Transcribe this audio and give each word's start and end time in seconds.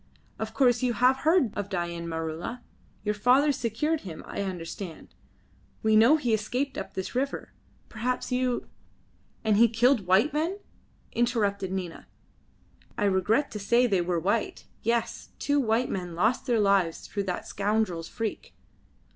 Of 0.39 0.55
course 0.55 0.81
you 0.81 0.93
have 0.93 1.17
heard 1.17 1.53
of 1.55 1.69
Dain 1.69 2.07
Maroola. 2.07 2.63
Your 3.03 3.13
father 3.13 3.51
secured 3.51 4.01
him, 4.01 4.23
I 4.25 4.41
understand. 4.41 5.13
We 5.83 5.95
know 5.95 6.17
he 6.17 6.33
escaped 6.33 6.75
up 6.75 6.95
this 6.95 7.13
river. 7.13 7.53
Perhaps 7.87 8.31
you" 8.31 8.67
"And 9.45 9.57
he 9.57 9.67
killed 9.69 10.07
white 10.07 10.33
men!" 10.33 10.57
interrupted 11.11 11.71
Nina. 11.71 12.07
"I 12.97 13.03
regret 13.05 13.51
to 13.51 13.59
say 13.59 13.85
they 13.85 14.01
were 14.01 14.19
white. 14.19 14.65
Yes, 14.81 15.29
two 15.37 15.59
white 15.59 15.91
men 15.91 16.15
lost 16.15 16.47
their 16.47 16.59
lives 16.59 17.05
through 17.05 17.25
that 17.25 17.45
scoundrel's 17.45 18.07
freak." 18.07 18.55